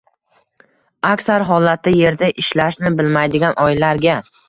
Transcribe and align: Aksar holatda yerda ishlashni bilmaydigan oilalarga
Aksar 1.09 1.45
holatda 1.51 1.95
yerda 1.99 2.33
ishlashni 2.47 2.95
bilmaydigan 2.99 3.59
oilalarga 3.69 4.23